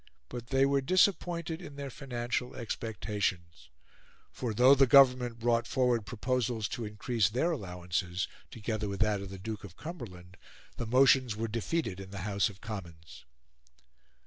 [0.29, 3.69] But they were disappointed in their financial expectations;
[4.31, 9.29] for though the Government brought forward proposals to increase their allowances, together with that of
[9.29, 10.37] the Duke of Cumberland,
[10.77, 13.25] the motions were defeated in the House of Commons.